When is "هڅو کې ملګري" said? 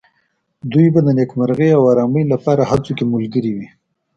2.69-3.51